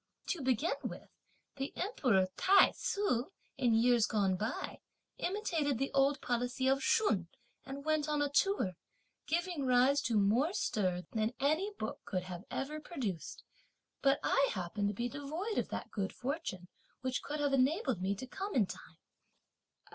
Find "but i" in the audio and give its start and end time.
14.01-14.49